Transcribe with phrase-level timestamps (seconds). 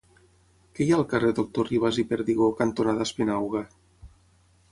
[0.77, 3.65] Què hi ha al carrer Doctor Ribas i Perdigó cantonada Espinauga?